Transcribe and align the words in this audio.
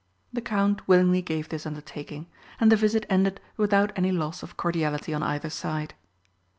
The 0.33 0.41
Count 0.41 0.87
willingly 0.87 1.21
gave 1.21 1.49
this 1.49 1.67
undertaking, 1.67 2.25
and 2.59 2.71
the 2.71 2.75
visit 2.75 3.05
ended 3.07 3.39
without 3.55 3.91
any 3.95 4.11
loss 4.11 4.41
of 4.41 4.57
cordiality 4.57 5.13
on 5.13 5.21
either 5.21 5.51
side. 5.51 5.93